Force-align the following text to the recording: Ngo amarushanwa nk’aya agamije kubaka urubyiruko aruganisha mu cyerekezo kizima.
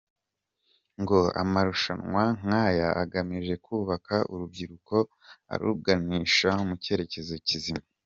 Ngo 1.01 1.19
amarushanwa 1.41 2.23
nk’aya 2.43 2.89
agamije 3.03 3.53
kubaka 3.65 4.15
urubyiruko 4.33 4.95
aruganisha 5.53 6.49
mu 6.67 6.75
cyerekezo 6.83 7.33
kizima. 7.49 7.85